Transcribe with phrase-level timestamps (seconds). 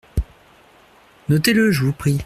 [1.29, 1.69] Notez-le!
[1.69, 2.17] je vous prie.